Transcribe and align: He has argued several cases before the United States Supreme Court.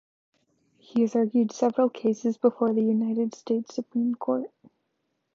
He 0.79 1.01
has 1.01 1.15
argued 1.15 1.51
several 1.51 1.87
cases 1.91 2.35
before 2.35 2.73
the 2.73 2.81
United 2.81 3.35
States 3.35 3.75
Supreme 3.75 4.15
Court. 4.15 4.51